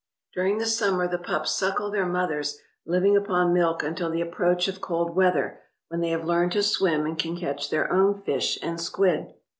[0.33, 4.81] During the summer the pups suckle their mothers, living upon milk until the approach of
[4.81, 8.81] cold weather, when they have learned to swim and can catch their own fish and
[8.81, 9.35] squid.